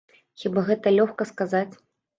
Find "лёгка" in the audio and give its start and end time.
0.97-1.31